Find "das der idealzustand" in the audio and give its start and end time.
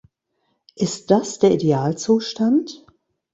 1.11-2.87